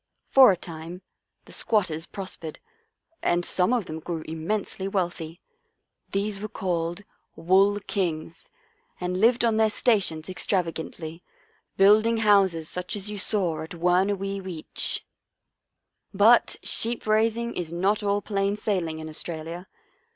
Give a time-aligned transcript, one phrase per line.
[0.29, 1.03] For a time
[1.45, 2.57] the squat ters prospered
[3.21, 5.41] and some of them grew im mensely wealthy.
[6.11, 7.03] These were called c
[7.35, 8.49] Wool Kings'
[8.99, 11.21] and lived on their stations extravagantly,
[11.77, 15.01] building houses such as you saw at Wuurna wee weetch."
[16.25, 19.67] But sheep raising is not all plain sailing in Australia.